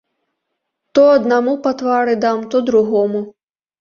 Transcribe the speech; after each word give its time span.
То 0.95 1.03
аднаму 1.17 1.53
па 1.65 1.73
твары 1.81 2.19
дам, 2.25 2.37
то 2.55 2.63
другому. 2.71 3.23